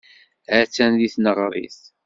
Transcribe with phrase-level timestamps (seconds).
[0.59, 1.79] Attan deg tneɣrit.